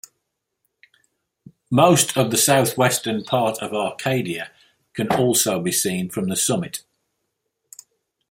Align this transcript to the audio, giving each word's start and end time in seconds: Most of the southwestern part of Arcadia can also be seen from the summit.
Most 1.69 2.17
of 2.17 2.31
the 2.31 2.37
southwestern 2.39 3.23
part 3.23 3.59
of 3.59 3.71
Arcadia 3.71 4.49
can 4.95 5.09
also 5.13 5.59
be 5.61 5.71
seen 5.71 6.09
from 6.09 6.25
the 6.27 6.35
summit. 6.35 6.83